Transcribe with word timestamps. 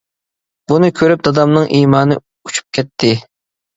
بۇنى 0.71 0.89
كۆرۈپ 1.01 1.21
دادامنىڭ 1.29 1.69
ئىمانى 1.81 2.17
ئۇچۇپ 2.23 2.67
كەتتى. 2.79 3.13